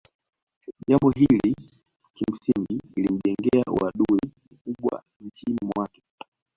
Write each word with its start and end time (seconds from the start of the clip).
Jambo 0.87 1.09
hili 1.11 1.55
kimsingi 2.13 2.81
ilimjengea 2.97 3.63
uadui 3.67 4.19
mkubwa 4.51 5.03
nchini 5.19 5.57
mwake 5.75 6.01